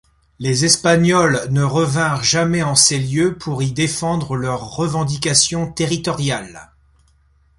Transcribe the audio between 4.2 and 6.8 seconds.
leur revendication territoriale.